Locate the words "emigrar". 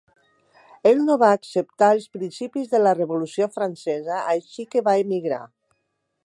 5.05-5.41